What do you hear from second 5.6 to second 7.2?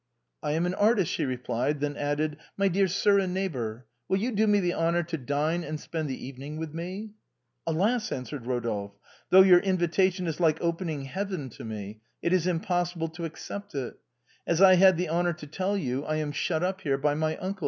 and spend the evening with me?""